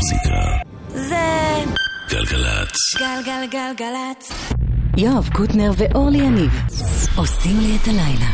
[0.00, 0.40] המוזיקה.
[0.88, 1.16] זה...
[2.10, 2.76] גלגלצ.
[2.98, 4.32] גלגלגלגלצ.
[4.96, 6.50] יואב קוטנר ואורלי יניב
[7.16, 8.30] עושים לי את הלילה.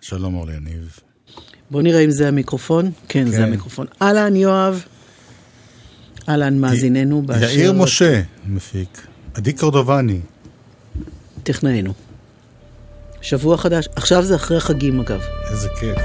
[0.00, 0.98] שלום אורלי יניב.
[1.70, 2.90] בוא נראה אם זה המיקרופון.
[3.08, 3.30] כן, כן.
[3.30, 3.86] זה המיקרופון.
[4.02, 4.84] אהלן, יואב.
[6.28, 7.22] אהלן, מאזיננו.
[7.22, 7.44] באשר...
[7.44, 9.06] יאיר משה, מפיק.
[9.34, 10.20] עדי קורדובני.
[11.42, 11.92] טכנאינו.
[13.20, 13.88] שבוע חדש.
[13.96, 15.20] עכשיו זה אחרי החגים, אגב.
[15.50, 15.98] איזה כיף.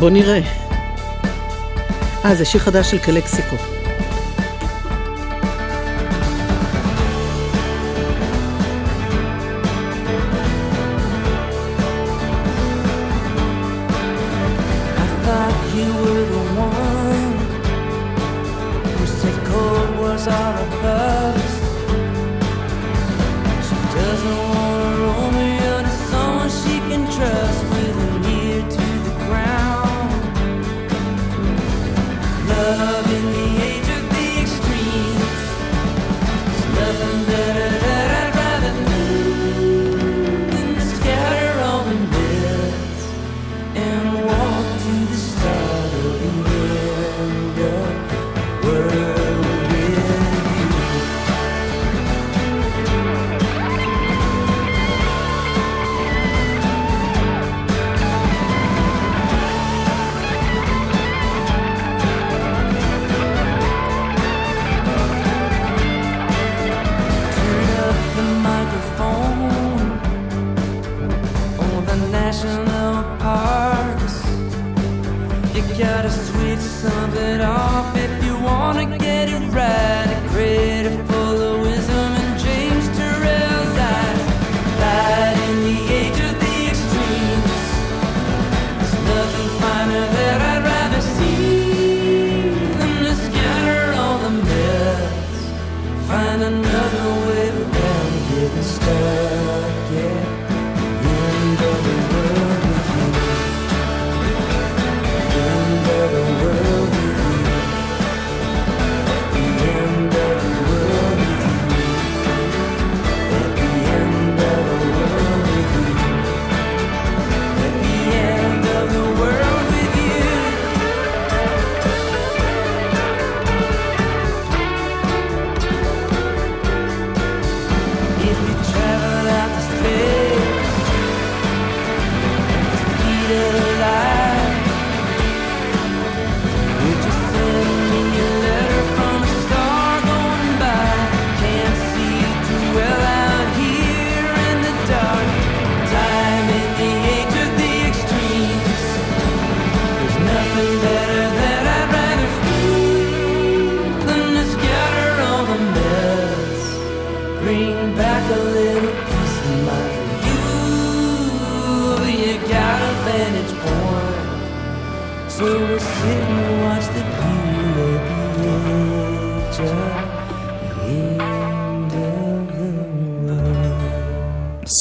[0.00, 0.63] בוא נראה.
[2.24, 3.73] אה, זה שיר חדש של קלקסיקו.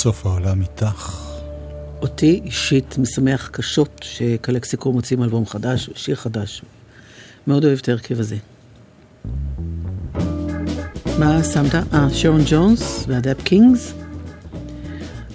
[0.03, 1.21] סוף העולם איתך.
[2.01, 6.61] אותי אישית משמח קשות שקלקסיקו מוצאים אלבום חדש, שיר חדש.
[7.47, 8.35] מאוד אוהב את ההרכב הזה.
[11.19, 11.75] מה שמת?
[11.75, 13.93] אה, שרון ג'ונס והדאפ קינגס.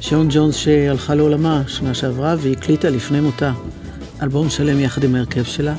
[0.01, 3.53] שרון ג'ונס שהלכה לעולמה שנה שעברה והקליטה לפני מותה
[4.23, 5.75] אלבום שלם יחד עם ההרכב שלה,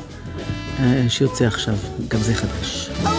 [0.79, 1.75] אה, שיוצא עכשיו,
[2.07, 2.89] גם זה חדש.
[3.03, 3.18] Oh!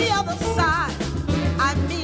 [0.00, 0.96] the other side.
[1.58, 2.00] I mean.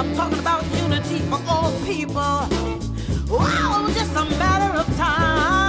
[0.00, 2.46] I'm talking about unity for all people.
[3.28, 5.59] Wow, just a matter of time.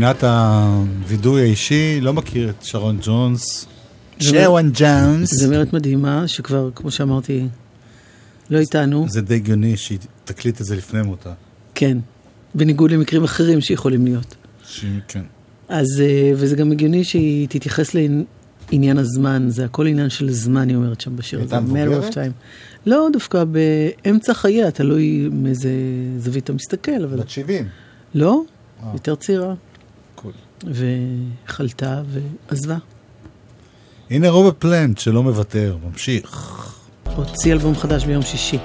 [0.00, 3.66] מבחינת הווידוי האישי, לא מכיר את שרון ג'ונס.
[4.18, 5.30] שרון ג'ונס.
[5.34, 7.46] זמרת מדהימה, שכבר, כמו שאמרתי,
[8.50, 9.06] לא איתנו.
[9.08, 11.32] זה די הגיוני שהיא תקליט את זה לפני מותה.
[11.74, 11.98] כן,
[12.54, 14.34] בניגוד למקרים אחרים שיכולים להיות.
[15.08, 15.22] כן.
[15.68, 20.76] אז, אה, וזה גם הגיוני שהיא תתייחס לעניין הזמן, זה הכל עניין של זמן, היא
[20.76, 21.56] אומרת שם בשיר הזה.
[21.56, 22.16] הייתה מבוגרת?
[22.86, 25.70] לא, דווקא באמצע חייה, תלוי מאיזה
[26.18, 27.06] זווית אתה מסתכל.
[27.06, 27.68] בת 70.
[28.14, 28.42] לא,
[28.82, 28.90] אה.
[28.94, 29.54] יותר צעירה.
[30.20, 30.30] הכל.
[31.46, 32.02] וחלתה
[32.48, 32.76] ועזבה.
[34.10, 36.56] הנה רובה פלנט שלא מוותר, ממשיך.
[37.16, 38.58] הוציא אלבום חדש ביום שישי.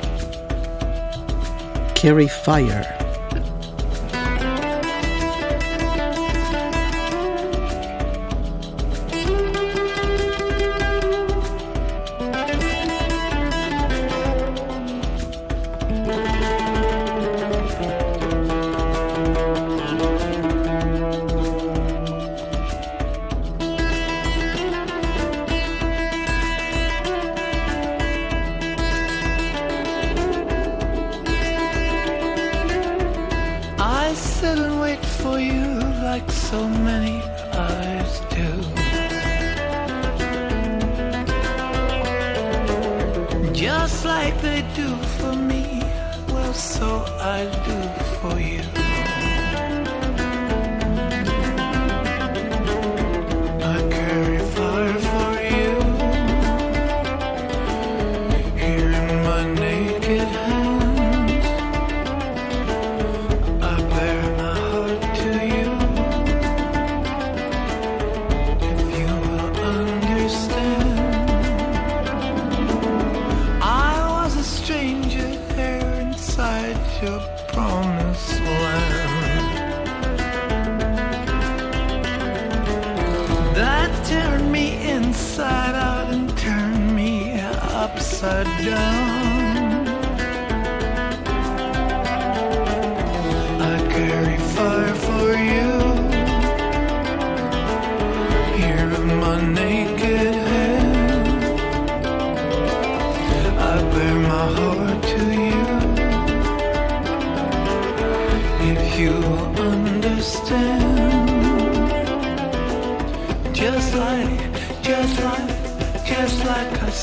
[1.95, 3.04] קרי פייר.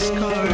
[0.03, 0.52] scar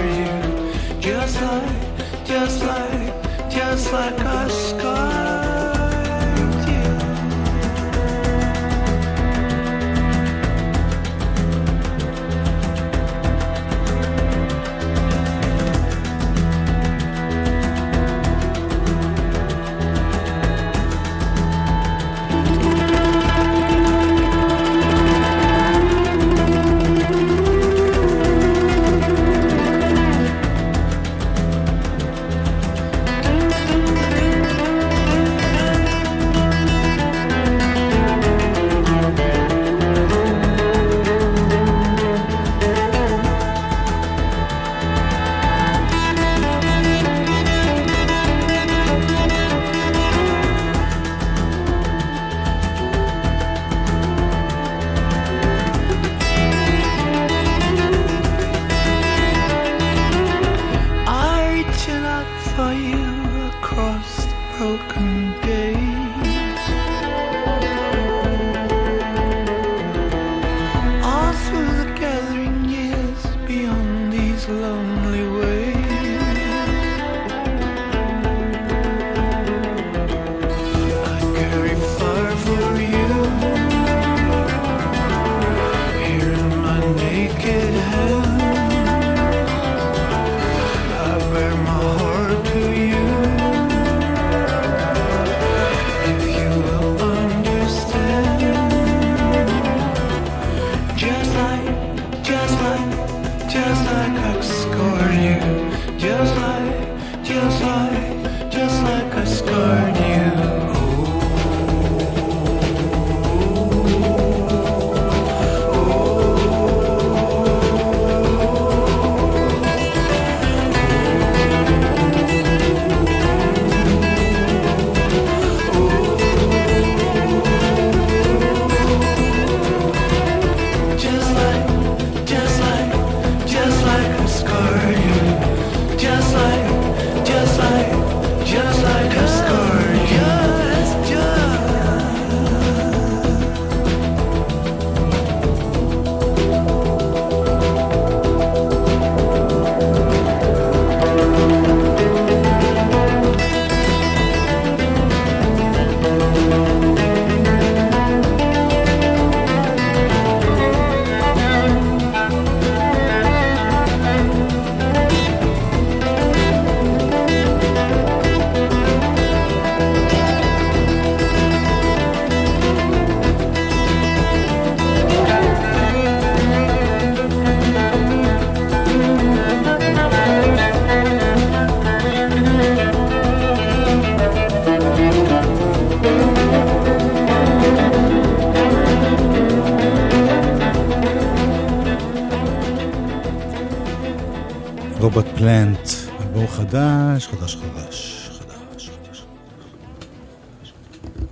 [195.08, 195.88] רוברט פלנט,
[196.20, 199.24] אלבום חדש, חדש, חדש, חדש, חדש.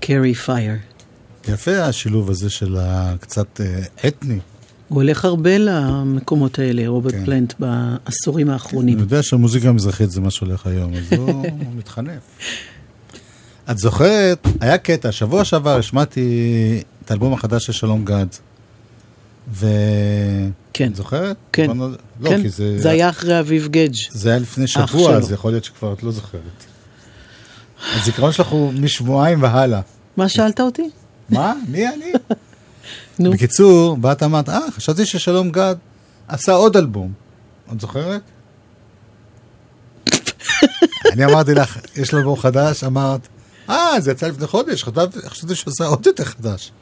[0.00, 0.74] קרי פייר.
[1.48, 4.38] יפה השילוב הזה של הקצת אה, אתני.
[4.88, 7.24] הוא הולך הרבה למקומות האלה, רוברט כן.
[7.24, 8.98] פלנט, בעשורים אני האחרונים.
[8.98, 11.44] יודע שהמוזיקה המזרחית זה מה שהולך היום, אז הוא
[11.78, 12.22] מתחנף.
[13.70, 18.26] את זוכרת, היה קטע, שבוע שעבר השמעתי את האלבום החדש של שלום גד.
[19.52, 19.66] ו...
[20.76, 20.90] כן.
[20.90, 21.36] את זוכרת?
[21.52, 21.66] כן.
[21.76, 21.88] לא,
[22.28, 22.78] כן, כי זה...
[22.78, 23.94] זה היה אחרי אביב גדג'.
[24.10, 25.32] זה היה לפני אח שבוע, אז.
[25.32, 26.64] יכול להיות שכבר את לא זוכרת.
[27.94, 29.80] הזיכרון שלך הוא משבועיים והלאה.
[30.16, 30.90] מה שאלת אותי?
[31.28, 31.54] מה?
[31.68, 32.12] מי אני?
[33.18, 35.76] נו, בקיצור, באת אמרת, אה, חשבתי ששלום גד
[36.28, 37.12] עשה עוד אלבום.
[37.72, 38.22] את זוכרת?
[41.12, 43.28] אני אמרתי לך, יש לו אלבום חדש, אמרת,
[43.70, 44.84] אה, זה יצא לפני חודש,
[45.26, 46.72] חשבתי שהוא עשה עוד יותר חדש.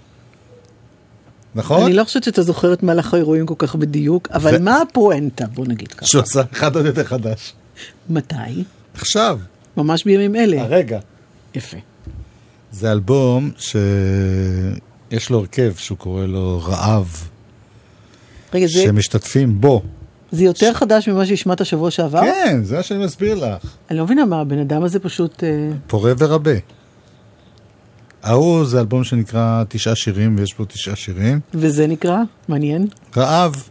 [1.54, 1.82] נכון?
[1.84, 5.46] אני לא חושבת שאתה זוכר את מהלך האירועים כל כך בדיוק, אבל ו- מה הפואנטה?
[5.46, 6.06] בוא נגיד ככה.
[6.06, 7.52] שהוא עשה אחד עוד יותר חדש.
[8.10, 8.64] מתי?
[8.94, 9.38] עכשיו,
[9.76, 10.62] ממש בימים אלה.
[10.62, 10.98] הרגע.
[11.54, 11.76] יפה.
[12.72, 17.28] זה אלבום שיש לו הרכב שהוא קורא לו רעב,
[18.54, 19.82] רגע, זה- שמשתתפים בו.
[20.32, 22.20] זה יותר חדש ממה שהשמעת שבוע שעבר?
[22.20, 23.66] כן, זה מה שאני מסביר לך.
[23.90, 25.44] אני לא מבינה מה, הבן אדם הזה פשוט...
[25.44, 25.48] אה,
[25.86, 26.50] פורה ורבה.
[28.24, 31.40] ההוא זה אלבום שנקרא תשעה שירים, ויש בו תשעה שירים.
[31.54, 32.18] וזה נקרא?
[32.48, 32.86] מעניין.
[33.16, 33.68] רעב,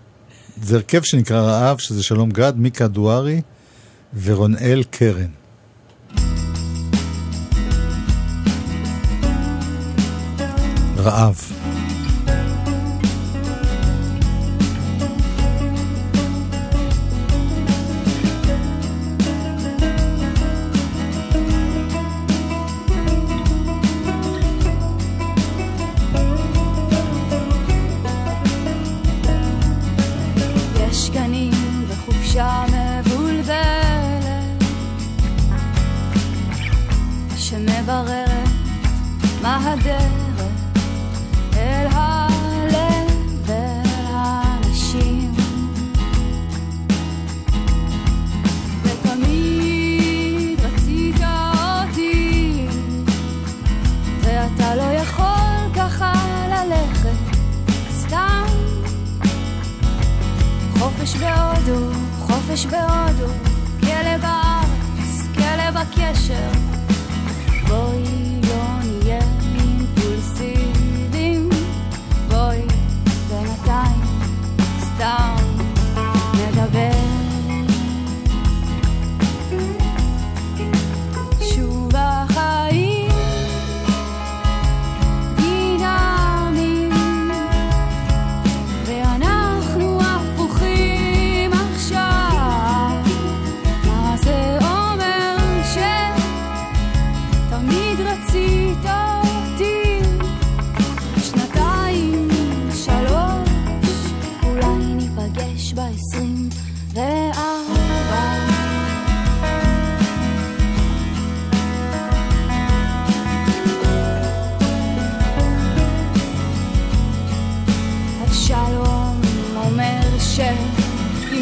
[0.62, 3.42] זה הרכב שנקרא רעב, שזה שלום גד, מיקה דוארי
[4.24, 5.30] ורונאל קרן.
[10.98, 11.63] רעב.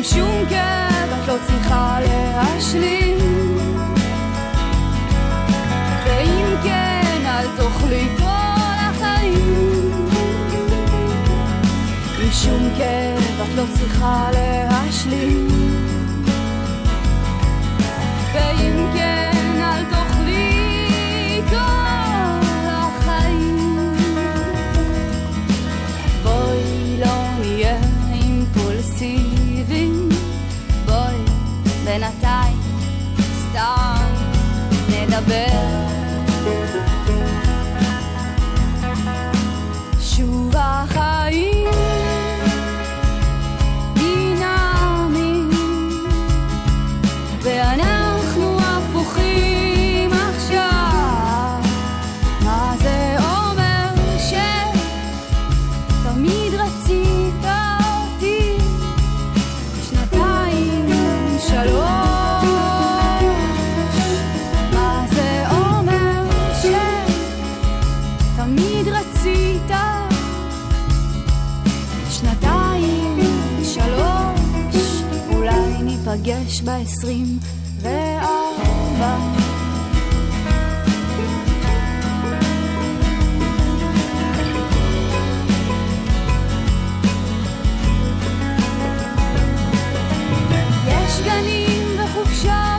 [0.03, 3.17] שעם שום כאב את לא צריכה להשלים.
[6.05, 9.91] ואם כן אל תאכלי כל החיים.
[12.21, 15.47] עם שום כאב את לא צריכה להשלים.
[18.33, 18.70] ואם
[76.61, 77.39] ניפגש בעשרים
[77.81, 79.17] וארבע.
[90.87, 92.71] יש גנים וחופשה.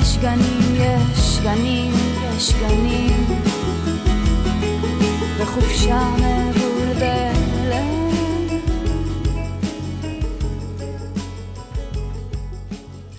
[0.00, 1.92] יש גנים, יש גנים,
[2.36, 3.47] יש גנים,
[5.58, 7.84] וחופשה מבולבלת.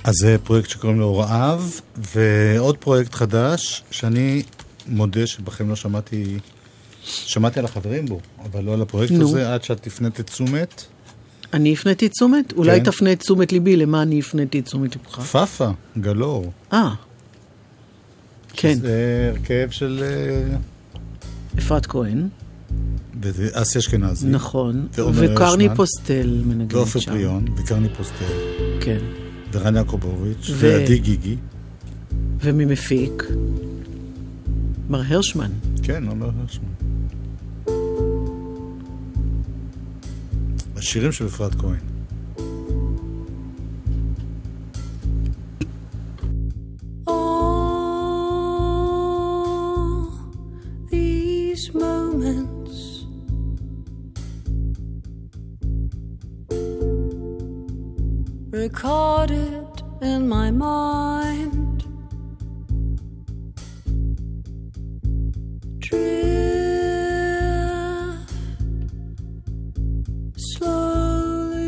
[0.03, 4.43] אז זה פרויקט שקוראים לו רעב, ועוד פרויקט חדש, שאני
[4.87, 6.37] מודה שבכם לא שמעתי,
[7.03, 9.27] שמעתי על החברים בו, אבל לא על הפרויקט נו.
[9.27, 10.83] הזה, עד שאת הפנית את תשומת.
[11.53, 12.53] אני הפניתי את תשומת?
[12.53, 12.91] אולי כן.
[12.91, 15.19] תפנה את תשומת ליבי, למה אני הפניתי את תשומת לבך?
[15.19, 16.51] פאפה, גלור.
[16.73, 16.93] אה,
[18.53, 20.57] כן, זה הרכב של אה,
[21.57, 22.27] אפרת כהן,
[23.21, 24.27] וזה אסי אשכנזי.
[24.27, 25.69] נכון, וקרני.
[25.75, 27.11] פוסטל מנגנת ועופר שם.
[27.11, 28.25] פריון, וקרני פוסטל,
[28.81, 28.99] כן,
[29.51, 31.35] ורן יעקובוביץ', ו- ועדי גיגי.
[32.41, 33.23] וממפיק,
[34.89, 35.51] מר הרשמן.
[35.83, 36.69] כן, עומר הרשמן.
[40.77, 41.79] השירים של אפרת כהן.
[51.73, 53.05] Moments.
[58.51, 61.85] Recorded in my mind.
[65.79, 66.19] Drift
[70.37, 71.59] slowly.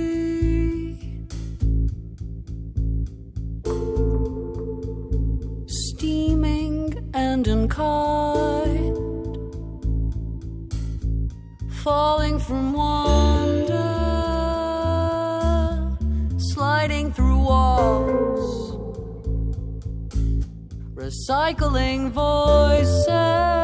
[5.67, 8.40] Steaming and unkind,
[11.83, 13.73] falling from wonder,
[16.37, 18.75] sliding through walls,
[20.95, 23.60] recycling voices.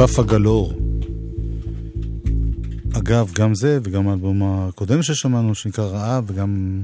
[0.00, 0.72] פאפה גלור.
[2.92, 6.82] אגב, גם זה וגם האלבום הקודם ששמענו, שנקרא רעב, וגם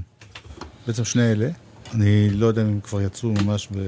[0.86, 1.48] בעצם שני אלה.
[1.94, 3.78] אני לא יודע אם הם כבר יצאו ממש ב...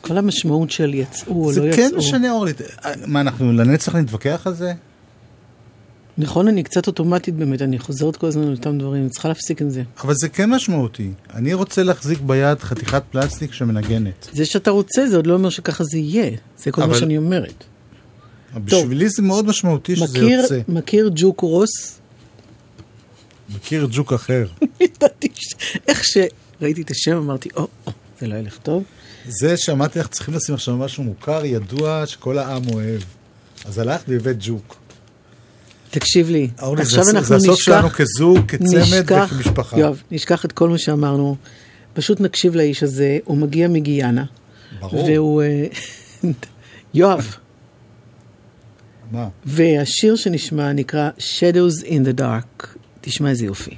[0.00, 1.76] כל המשמעות של יצאו או זה לא יצאו.
[1.76, 2.52] כן משנה, אורלי.
[3.06, 4.72] מה, אנחנו לנצח נתווכח על זה?
[6.18, 9.62] נכון, אני קצת אוטומטית באמת, אני חוזרת כל הזמן על אותם דברים, אני צריכה להפסיק
[9.62, 9.82] עם זה.
[10.04, 11.10] אבל זה כן משמעותי.
[11.34, 14.28] אני רוצה להחזיק ביד חתיכת פלסטיק שמנגנת.
[14.32, 16.30] זה שאתה רוצה, זה עוד לא אומר שככה זה יהיה.
[16.58, 17.64] זה כל מה אבל- שאני אומרת.
[18.56, 20.60] בשבילי זה מאוד משמעותי שזה מכיר, יוצא.
[20.68, 21.98] מכיר ג'וק רוס?
[23.56, 24.46] מכיר ג'וק אחר.
[24.80, 25.28] ידעתי
[25.88, 28.82] איך שראיתי את השם אמרתי, או, או, זה לא ילך טוב.
[29.28, 33.00] זה שאמרתי לך, צריכים לשים עכשיו משהו מוכר, ידוע, שכל העם אוהב.
[33.64, 34.76] אז הלכת והבאת ג'וק.
[35.90, 39.78] תקשיב לי, אורלי, זה עכשיו הס- אנחנו זה הסוף נשכח, שלנו כזוג, כצמד נשכח, וכמשפחה.
[39.78, 41.36] יואב, נשכח את כל מה שאמרנו,
[41.94, 44.24] פשוט נקשיב לאיש הזה, הוא מגיע מגיאנה.
[44.80, 45.04] ברור.
[45.04, 45.42] והוא...
[45.42, 45.66] אה,
[46.94, 47.34] יואב,
[49.12, 49.28] מה?
[49.44, 52.66] והשיר שנשמע נקרא Shadows in the Dark.
[53.00, 53.76] תשמע איזה יופי.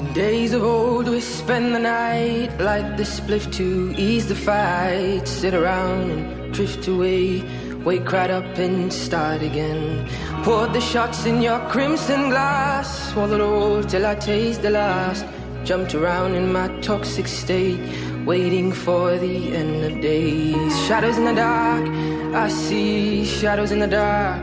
[0.00, 5.28] In days of old, we spend the night, light the spliff to ease the fight,
[5.28, 7.44] sit around and drift away,
[7.84, 10.08] wake right up and start again.
[10.42, 15.26] Poured the shots in your crimson glass, swallowed all till I taste the last.
[15.64, 17.78] Jumped around in my toxic state,
[18.24, 20.72] waiting for the end of days.
[20.86, 21.86] Shadows in the dark,
[22.34, 24.40] I see shadows in the dark.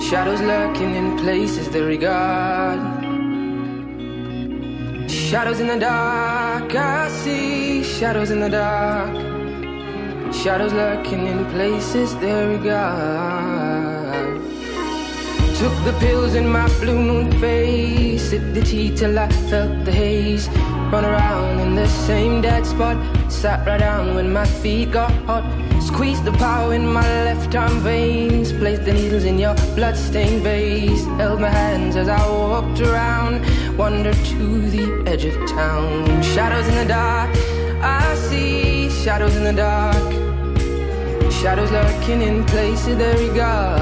[0.00, 2.93] Shadows lurking in places they regard.
[5.34, 9.12] Shadows in the dark, I see shadows in the dark.
[10.32, 14.40] Shadows lurking in places they regard.
[15.58, 19.90] Took the pills in my blue moon face, sipped the tea till I felt the
[19.90, 20.48] haze.
[20.92, 22.96] Run around in the same dead spot,
[23.28, 25.44] sat right down when my feet got hot.
[25.82, 31.04] Squeezed the power in my left arm veins, placed the needles in your bloodstained vase.
[31.18, 33.42] Held my hands as I walked around,
[33.76, 36.22] wandered to the edge of town.
[36.22, 37.30] Shadows in the dark,
[37.82, 40.12] I see shadows in the dark.
[41.32, 43.80] Shadows lurking in places they regard.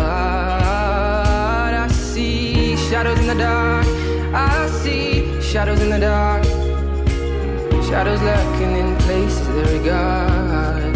[1.84, 3.86] I see shadows in the dark.
[4.34, 6.61] I see shadows in the dark.
[7.92, 10.94] Shadows lurking in places they regard.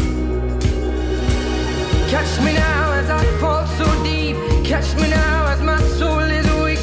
[2.09, 4.35] Catch me now as I fall so deep.
[4.65, 6.79] Catch me now as my soul is weak.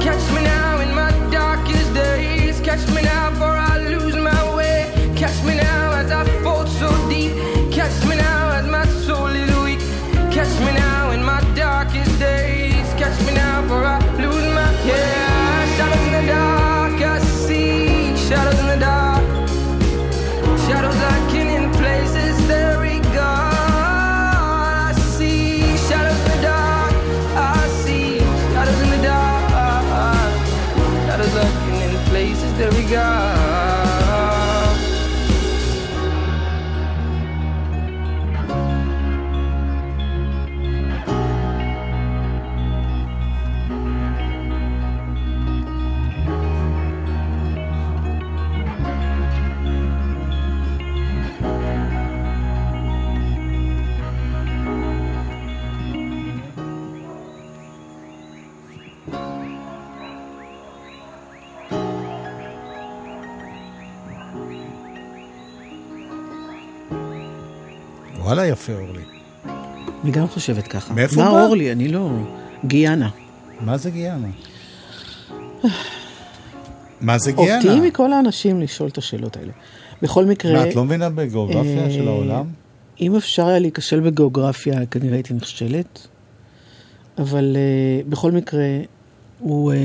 [0.00, 2.60] Catch me now in my darkest days.
[2.60, 4.90] Catch me now for I lose my way.
[5.14, 5.67] Catch me now
[68.38, 69.02] וואלה, יפה, אורלי.
[70.04, 70.94] אני גם חושבת ככה.
[70.94, 71.44] מאיפה מה בא?
[71.44, 71.72] אורלי?
[71.72, 72.10] אני לא...
[72.64, 73.08] גיאנה.
[73.60, 74.28] מה זה גיאנה?
[77.00, 77.56] מה זה גיאנה?
[77.56, 79.52] אותי מכל האנשים לשאול את השאלות האלה.
[80.02, 80.52] בכל מקרה...
[80.52, 82.46] מה, את לא מבינה בגיאוגרפיה אה, של העולם?
[83.00, 86.08] אם אפשר היה להיכשל בגיאוגרפיה, כנראה הייתי נכשלת.
[87.18, 88.66] אבל uh, בכל מקרה,
[89.38, 89.72] הוא...
[89.72, 89.76] Uh,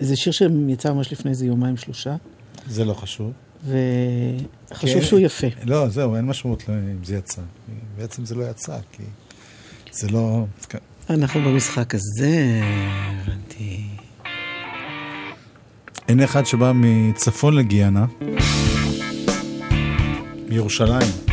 [0.00, 2.16] זה שיר שיצא ממש לפני איזה יומיים שלושה,
[2.68, 3.32] זה לא חשוב.
[3.64, 5.02] וחשוב כן.
[5.02, 5.46] שהוא יפה.
[5.64, 7.42] לא, זהו, אין משמעות אם זה יצא.
[7.96, 9.02] בעצם זה לא יצא, כי
[9.92, 10.44] זה לא...
[11.10, 12.60] אנחנו במשחק הזה,
[13.22, 13.84] הבנתי.
[16.08, 18.06] אין אחד שבא מצפון לגיאנה,
[20.48, 21.31] מירושלים.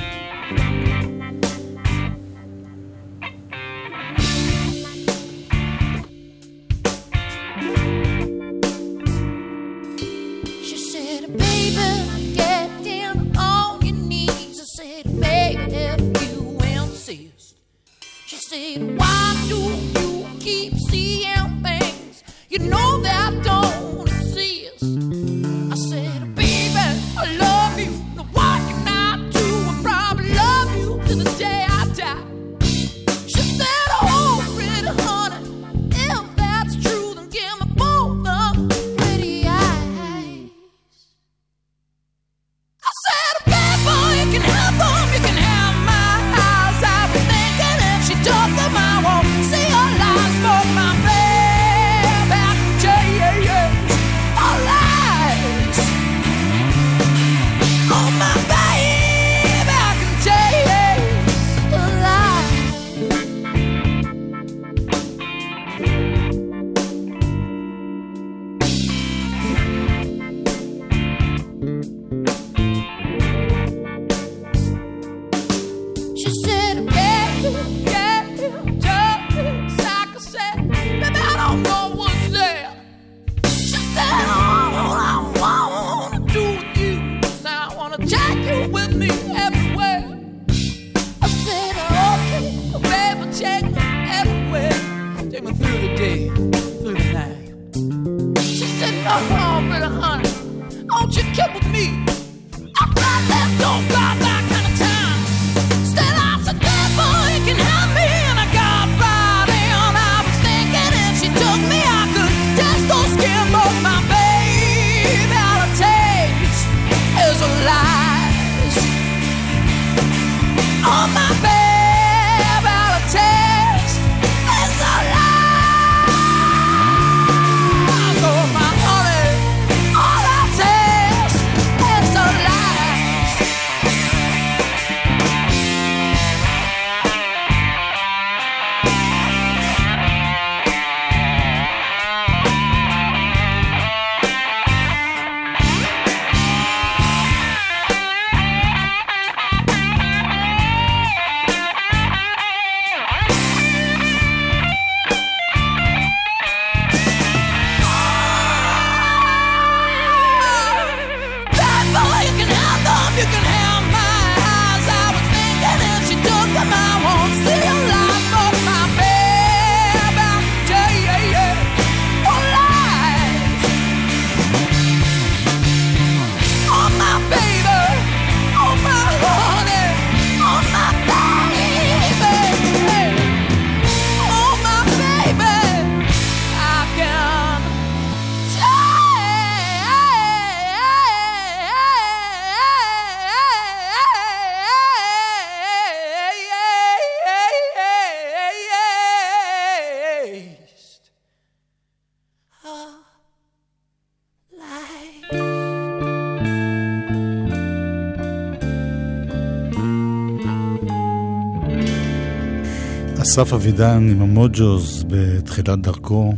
[213.43, 216.33] אסף אבידן עם המוג'וז בתחילת דרכו.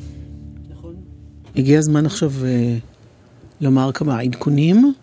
[1.55, 2.75] הגיע הזמן עכשיו אה,
[3.61, 4.93] לומר כמה עדכונים.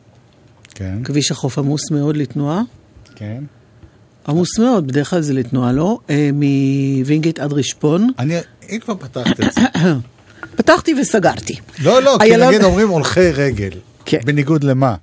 [0.74, 2.62] כן, כביש החוף עמוס מאוד לתנועה.
[3.14, 3.44] כן.
[4.28, 5.98] עמוס מאוד, בדרך כלל זה לתנועה, לא?
[6.10, 8.10] אה, מווינגייט עד רשפון.
[8.18, 8.36] אני,
[8.70, 9.60] אם כבר פתחת את זה.
[10.56, 11.56] פתחתי וסגרתי.
[11.82, 13.70] לא, לא, כי נגיד אומרים הולכי רגל.
[14.04, 14.18] כן.
[14.24, 14.94] בניגוד למה?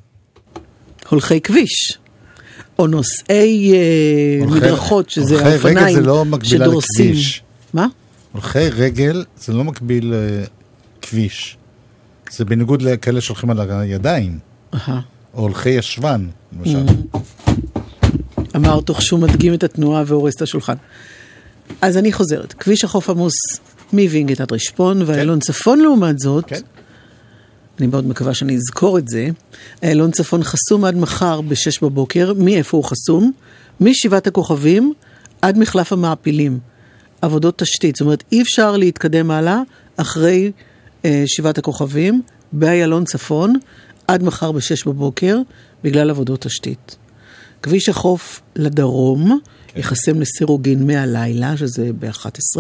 [1.10, 1.98] הולכי כביש.
[2.80, 3.78] או נוסעי אה,
[4.46, 7.06] הולכי- מדרכות, שזה הולכי רגל האופניים זה לא מקבילה שדורסים.
[7.12, 7.42] לכביש.
[7.74, 7.88] מה?
[8.32, 10.14] הולכי רגל זה לא מקביל
[11.00, 11.58] לכביש.
[12.32, 14.40] זה בניגוד לכאלה שהולכים על הידיים,
[14.74, 15.00] אהה.
[15.34, 16.28] או הולכי ישבן,
[16.60, 16.80] למשל.
[18.56, 20.74] אמר תוך שהוא מדגים את התנועה והורס את השולחן.
[21.82, 23.34] אז אני חוזרת, כביש החוף עמוס
[23.94, 26.60] מווינגייט עד רשפון, ואיילון צפון לעומת זאת, כן.
[27.80, 29.30] אני מאוד מקווה שאני אזכור את זה,
[29.84, 33.32] איילון צפון חסום עד מחר ב-6 בבוקר, מאיפה הוא חסום?
[33.82, 34.94] משבעת הכוכבים
[35.42, 36.60] עד מחלף המעפילים.
[37.22, 39.62] עבודות תשתית, זאת אומרת אי אפשר להתקדם הלאה
[39.98, 40.52] אחרי
[41.06, 42.22] אה, שבעת הכוכבים
[42.54, 43.54] באיילון צפון
[44.08, 45.38] עד מחר ב-6 בבוקר
[45.84, 46.96] בגלל עבודות תשתית.
[47.64, 49.40] כביש החוף לדרום
[49.76, 52.60] ייחסם לסירוגין מהלילה, שזה ב-11,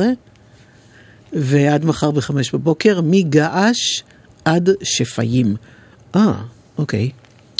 [1.34, 4.04] ועד מחר ב-5 בבוקר, מגעש
[4.46, 5.56] עד שפיים.
[6.16, 6.34] אה,
[6.78, 7.10] אוקיי.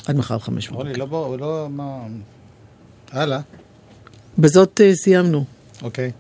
[0.06, 0.76] עד מחר ב-5 בבוקר.
[0.76, 2.00] רוני, לא בוא, לא, מה...
[3.12, 3.40] הלאה,
[4.38, 5.46] בזאת אה, סיימנו.
[5.82, 6.12] אוקיי.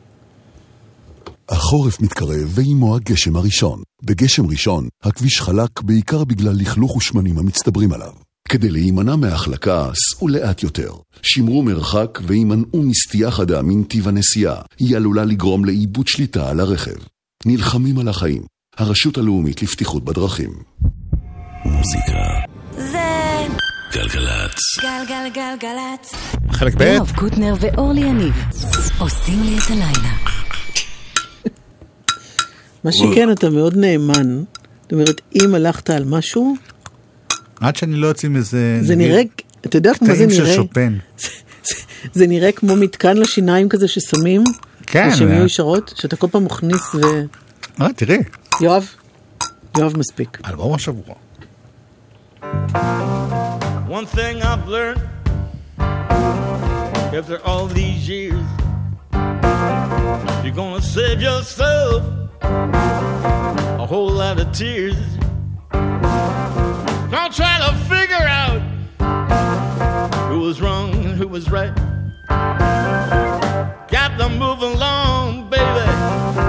[1.49, 3.81] החורף מתקרב ועימו הגשם הראשון.
[4.03, 8.11] בגשם ראשון, הכביש חלק בעיקר בגלל לכלוך ושמנים המצטברים עליו.
[8.49, 10.91] כדי להימנע מהחלקה, סעו לאט יותר.
[11.21, 14.61] שמרו מרחק והימנעו מסטייה חדה מנתיב הנסיעה.
[14.79, 16.95] היא עלולה לגרום לאיבוד שליטה על הרכב.
[17.45, 18.54] נלחמים על החיים.
[18.77, 20.53] הרשות הלאומית לבטיחות בדרכים.
[21.65, 22.17] מוזיקה.
[22.77, 23.47] זה
[23.93, 24.59] גלגלצ.
[24.81, 26.15] גלגלגלגלצ.
[26.51, 28.33] חלק ב', יואב קוטנר ואורלי יניב
[28.99, 30.15] עושים לי את הלילה.
[32.83, 34.43] מה שכן, אתה מאוד נאמן.
[34.81, 36.55] זאת אומרת, אם הלכת על משהו,
[37.59, 38.79] עד שאני לא יוצא מזה...
[38.81, 39.21] זה נראה,
[39.65, 40.55] אתה יודע כמו זה קטעים של נראה?
[40.55, 40.97] שופן.
[42.13, 44.43] זה נראה כמו מתקן לשיניים כזה ששמים,
[44.87, 45.45] כן, שהן יהיו אה.
[45.45, 46.99] ישרות, שאתה כל פעם מכניס ו...
[47.81, 48.17] אה, תראי,
[48.60, 48.94] יואב,
[49.78, 50.38] יואב מספיק.
[50.46, 51.14] אלבום השבוע.
[53.98, 55.02] One thing I've learned
[57.18, 58.46] after all these years,
[60.42, 62.00] you're gonna save yourself
[63.84, 65.00] a whole lot of tears.
[67.14, 68.60] Don't try to figure out
[70.30, 71.74] who was wrong and who was right.
[73.88, 76.43] Got to move along, baby.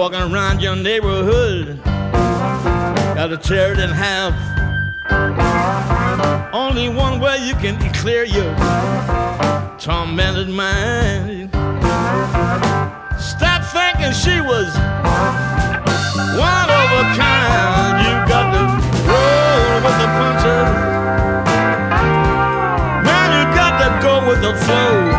[0.00, 4.32] Walking around your neighborhood, gotta tear it in half.
[6.54, 8.56] Only one way you can clear your
[9.78, 11.50] tormented mind.
[13.20, 14.74] Stop thinking she was
[16.32, 18.00] one of a kind.
[18.00, 18.62] You got to
[19.04, 20.70] roll with the punches.
[23.04, 25.09] Man, you got to go with the flow.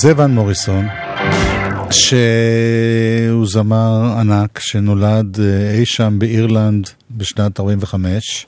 [0.00, 0.86] זה ון מוריסון,
[1.90, 8.46] שהוא זמר ענק שנולד אה, אי שם באירלנד בשנת 45.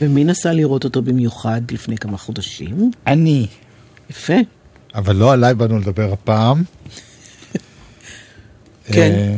[0.00, 2.90] ומי נסע לראות אותו במיוחד לפני כמה חודשים?
[3.06, 3.46] אני.
[4.10, 4.34] יפה.
[4.94, 6.62] אבל לא עליי באנו לדבר הפעם.
[8.92, 9.12] כן.
[9.12, 9.36] אה,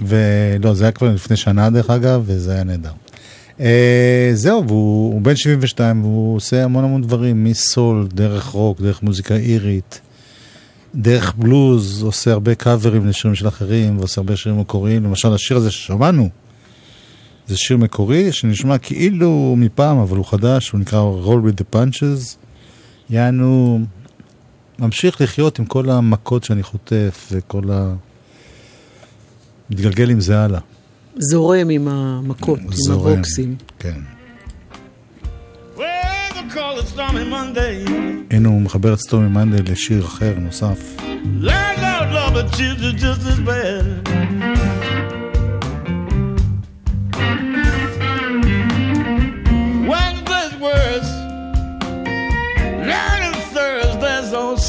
[0.00, 2.92] ולא, זה היה כבר לפני שנה דרך אגב, וזה היה נהדר.
[3.60, 9.02] אה, זהו, והוא הוא בן 72, והוא עושה המון המון דברים, מסול, דרך רוק, דרך
[9.02, 10.00] מוזיקה אירית.
[10.94, 15.04] דרך בלוז, עושה הרבה קאברים לשירים של אחרים, ועושה הרבה שירים מקוריים.
[15.04, 16.28] למשל, השיר הזה ששמענו,
[17.46, 22.36] זה שיר מקורי שנשמע כאילו מפעם, אבל הוא חדש, הוא נקרא Roll with the Punches.
[23.10, 23.80] יענו,
[24.78, 27.94] ממשיך לחיות עם כל המכות שאני חוטף, וכל ה...
[29.70, 30.60] מתגלגל עם זה הלאה.
[31.18, 33.56] זורם עם המכות, זורם, עם הבוקסים.
[33.78, 34.13] כן.
[38.30, 40.96] הנה הוא מחבר את סטומי מנדל לשיר אחר נוסף.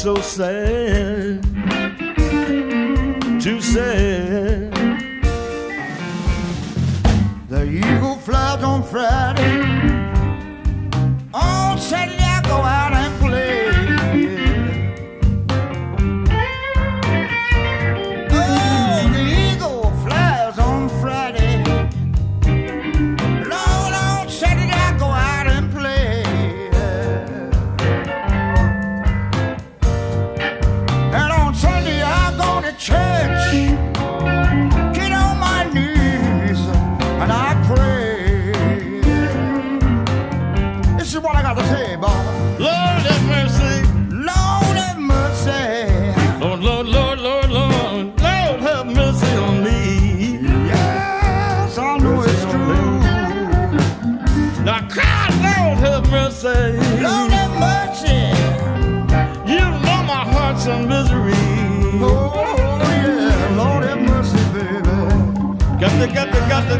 [0.06, 1.42] So sad,
[3.44, 4.70] to say
[7.48, 9.25] The eagle flies on Friday.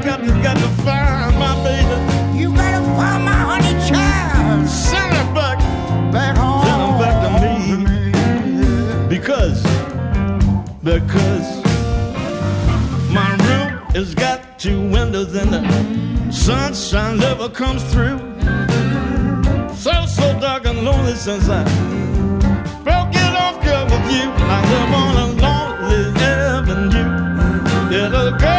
[0.07, 2.38] you got to find my baby.
[2.38, 4.68] You gotta find my honey child.
[4.68, 5.59] Send her back,
[6.12, 6.98] back home.
[7.00, 9.09] Back to me.
[9.09, 9.61] Because,
[10.84, 11.46] because
[13.12, 18.18] my room has got two windows and the sunshine never comes through.
[19.74, 21.64] So, so dark and lonely since I
[22.84, 24.30] broke it off, girl, with you.
[24.54, 27.11] I live on a lonely avenue.
[27.90, 28.55] Little girl.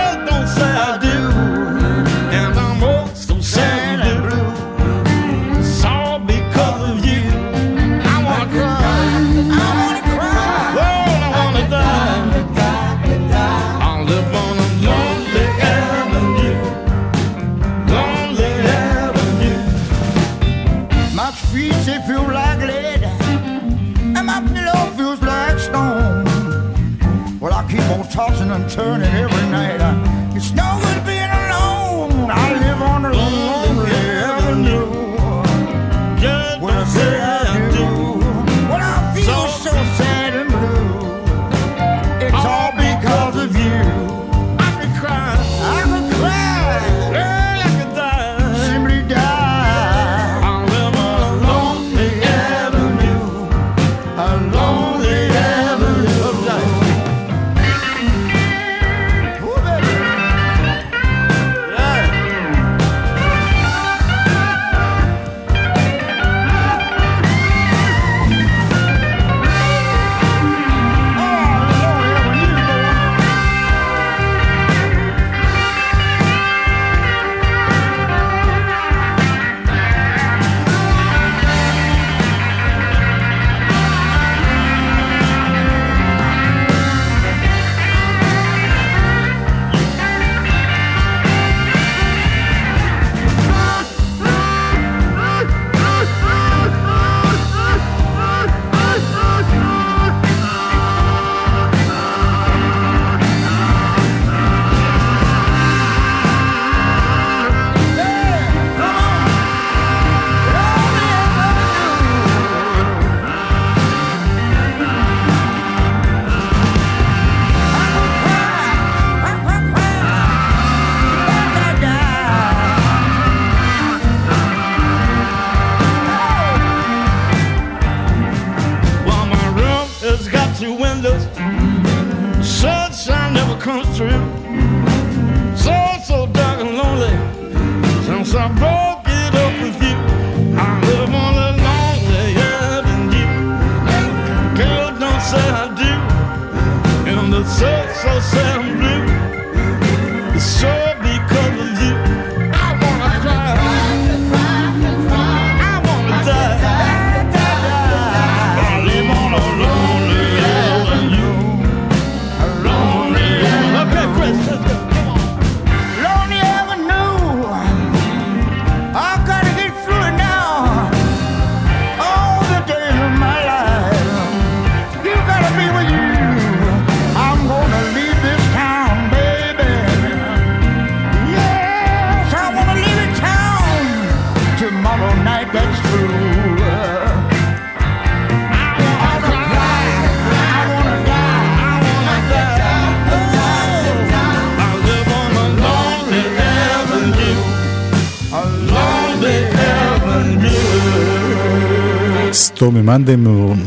[202.58, 203.16] Stormy Monday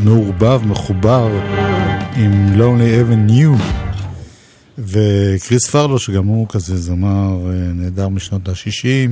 [0.03, 1.29] מעורבב, מחובר
[2.15, 3.61] עם Lonely Avenue.
[4.77, 9.11] וכריס פארלו, שגם הוא כזה זמר אה, נהדר משנות ה-60,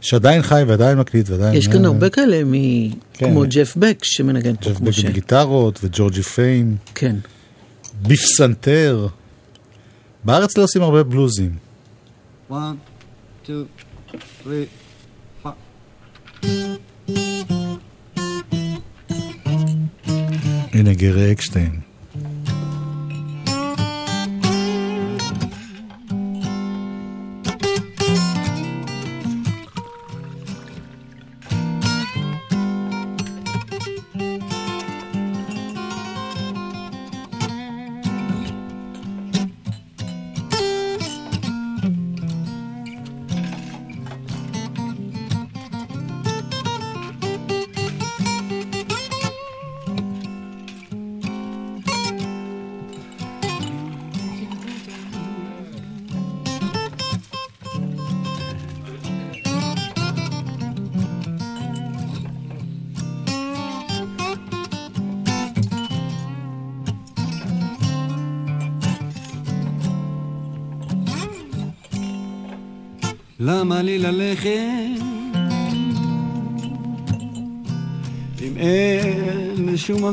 [0.00, 1.54] שעדיין חי ועדיין מקליט ועדיין...
[1.54, 3.30] יש כאן אה, הרבה כאלה, מ- כן.
[3.30, 5.04] כמו ג'ף בק שמנגן פה ג'ף כמו בק ש...
[5.04, 7.16] בגיטרות וג'ורג'י פיים, כן.
[8.02, 9.06] ביף סנטר.
[10.24, 11.50] בארץ לא עושים הרבה בלוזים.
[12.50, 12.54] One,
[13.46, 13.50] two,
[14.12, 14.46] three,
[20.76, 21.85] הנה גרי אקשטיין.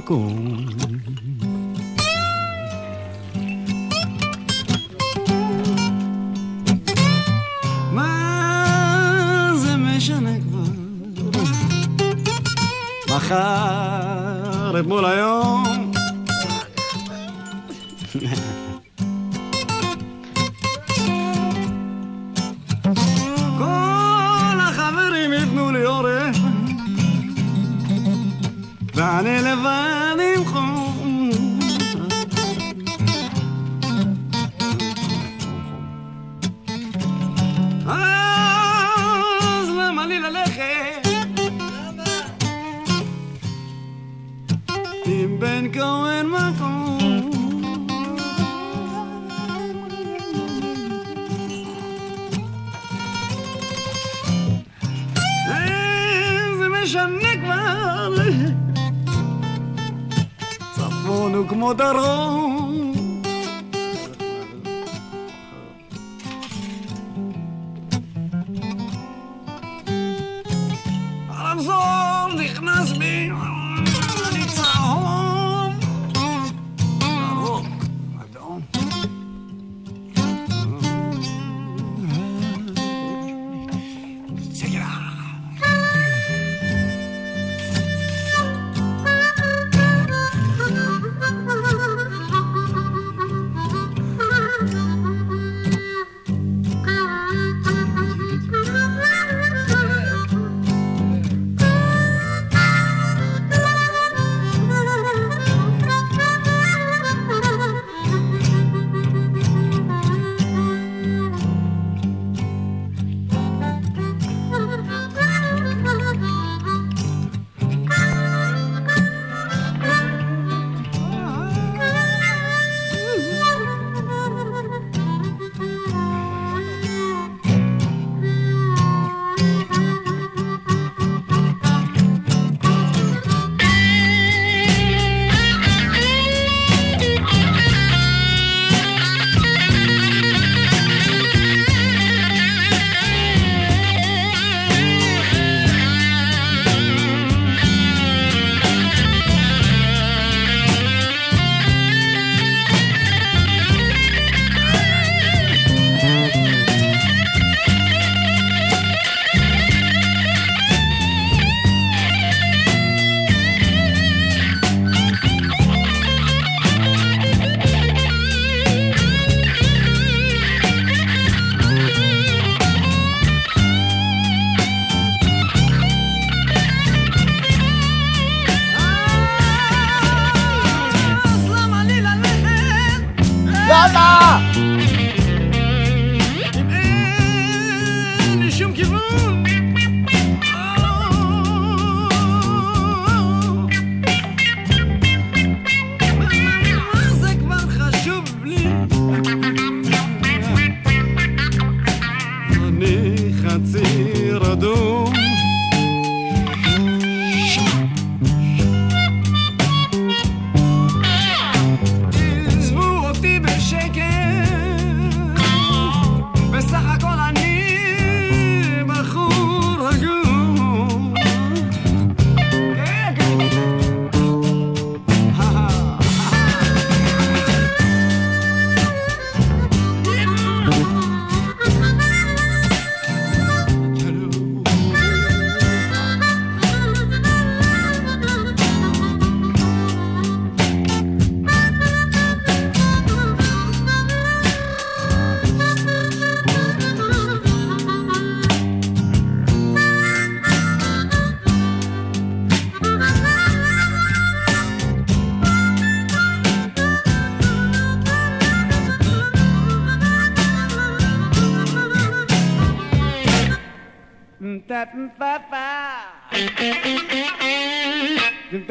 [0.10, 0.43] אין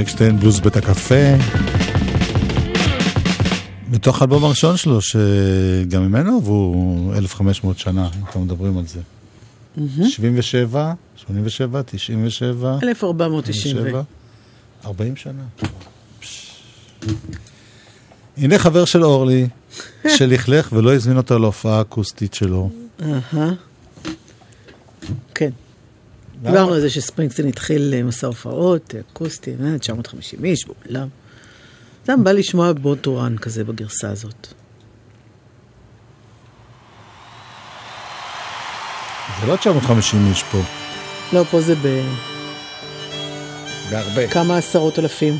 [0.00, 1.34] אקשטיין, בלוז בית הקפה.
[3.90, 9.00] מתוך האלבום הראשון שלו, שגם ממנו עברו 1500 שנה, אם אתם מדברים על זה.
[10.08, 14.02] 77, 87, 97, 1497.
[14.84, 15.42] 40 שנה.
[18.36, 19.48] הנה חבר של אורלי,
[20.16, 22.70] שלכלך ולא הזמין אותה להופעה אקוסטית שלו.
[23.02, 23.52] אהה.
[26.42, 31.08] דיברנו על זה שספרינגסטין התחיל אה, מסע הופעות, אה, אקוסטי, אה, 950 איש באולם.
[32.06, 34.46] אדם בא לשמוע בוטורן כזה בגרסה הזאת.
[39.40, 40.58] זה לא 950 איש פה,
[41.32, 41.74] לא, פה זה
[43.90, 44.26] בהרבה.
[44.26, 45.38] בכמה עשרות אלפים.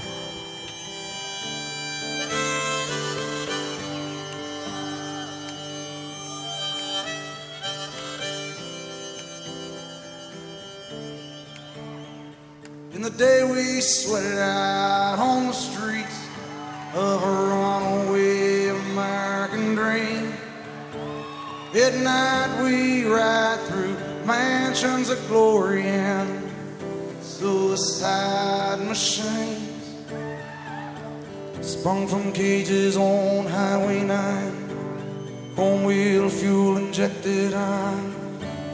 [32.32, 38.14] Cages on Highway 9, chrome wheel fuel injected on.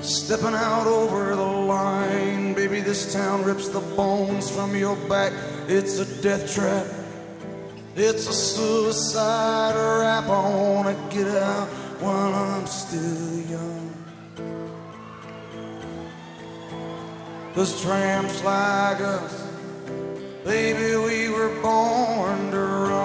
[0.02, 5.32] Stepping out over the line, baby, this town rips the bones from your back.
[5.68, 6.86] It's a death trap.
[7.96, 10.24] It's a suicide rap.
[10.24, 11.68] I wanna get out
[12.00, 13.92] while I'm still young.
[17.54, 19.48] Cause tramps like us,
[20.44, 22.95] baby, we were born to run.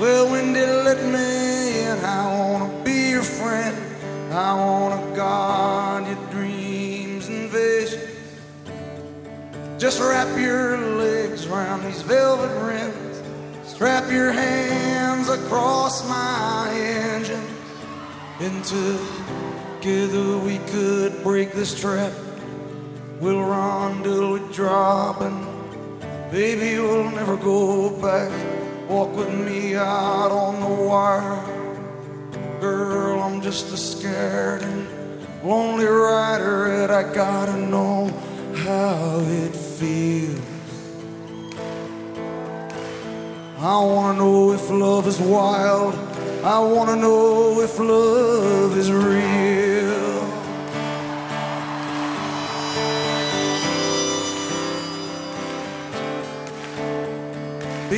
[0.00, 3.76] Well, when they let me in, I wanna be your friend.
[4.32, 8.08] I wanna guard your dreams and visions.
[9.76, 13.20] Just wrap your legs around these velvet rims.
[13.68, 17.46] Strap your hands across my engine.
[18.40, 22.14] And together we could break this trap.
[23.20, 25.46] We'll run till we drop and
[26.30, 28.59] baby we'll never go back.
[28.90, 31.38] Walk with me out on the wire.
[32.60, 34.84] Girl, I'm just a scared and
[35.44, 38.08] lonely rider and I gotta know
[38.52, 40.40] how it feels.
[43.60, 45.94] I wanna know if love is wild.
[46.42, 49.69] I wanna know if love is real.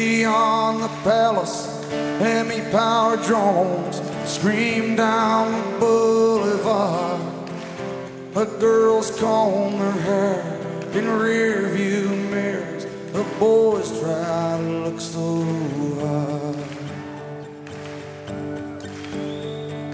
[0.02, 1.86] Beyond the palace,
[2.18, 7.20] Hemi power drones scream down the boulevard.
[8.34, 10.42] The girls comb their hair
[10.92, 12.84] in rear view mirrors.
[13.12, 15.44] The boys try to look so
[16.00, 16.56] hard.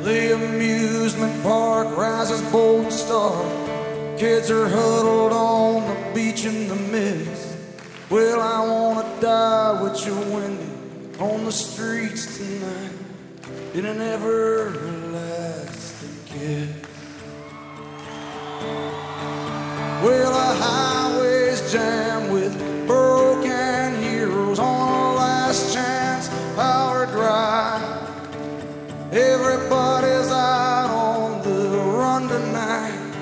[0.05, 4.19] The amusement park rises bold and stark.
[4.19, 7.48] Kids are huddled on the beach in the mist.
[8.11, 10.65] Well, I wanna die with you, Wendy,
[11.21, 12.93] on the streets tonight
[13.75, 14.89] in an everlasting
[16.25, 16.71] kiss.
[20.03, 22.57] Well, the highways jam with
[22.87, 27.83] broken heroes on a last chance power drive.
[29.13, 33.13] Everybody's out on the run tonight,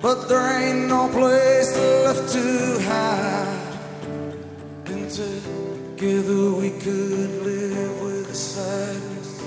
[0.00, 3.49] but there ain't no place left to hide.
[5.10, 9.42] Together we could live with the sadness.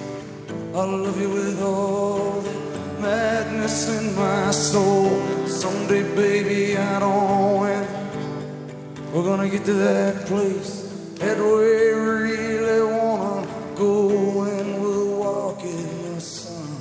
[0.75, 5.09] I love you with all the madness in my soul.
[5.47, 12.83] Someday, baby, I don't know when we're gonna get to that place that we really
[12.83, 16.77] wanna go and we'll walk in the sun.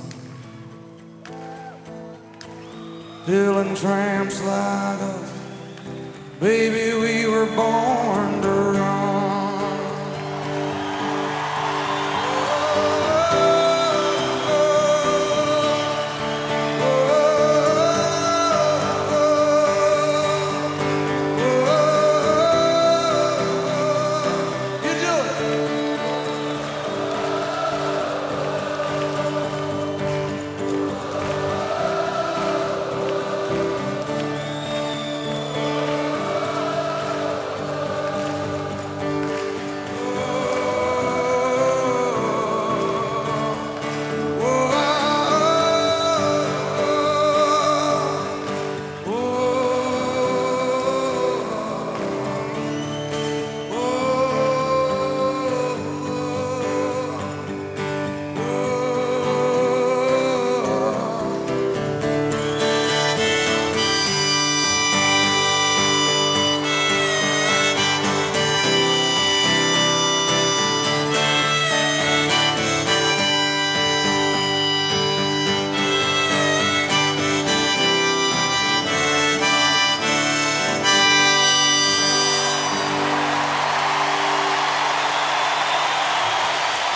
[3.25, 5.32] Dylan tramps like us,
[6.39, 9.02] baby, we were born to run.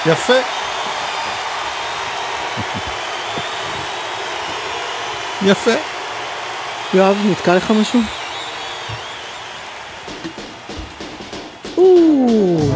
[0.08, 0.34] יפה.
[5.46, 5.72] יפה.
[6.94, 8.00] יואב, נתקע לך משהו?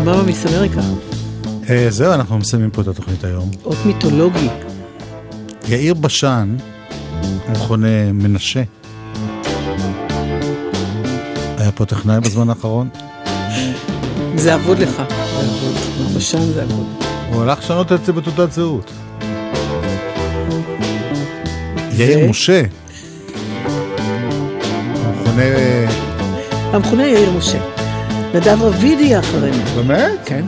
[0.05, 0.81] מאמה מיס אמריקה,
[1.69, 3.51] אה, זהו, אנחנו מסיימים פה את התוכנית היום.
[3.65, 4.47] אות מיתולוגי.
[5.67, 6.55] יאיר בשן,
[7.47, 8.63] המכונה מנשה,
[11.57, 12.89] היה פה טכנאי בזמן האחרון.
[14.35, 14.89] זה אבוד לך.
[14.89, 15.03] זה
[15.41, 15.75] אבוד.
[16.15, 17.00] בשן זה אבוד.
[17.33, 18.91] הוא הלך לשנות את זה בתעודת זהות.
[21.97, 22.61] יאיר משה,
[25.05, 25.43] המכונה...
[26.73, 27.59] המכונה יאיר משה.
[28.33, 29.63] נדב רבידי אחרינו.
[29.75, 30.19] באמת?
[30.25, 30.45] כן.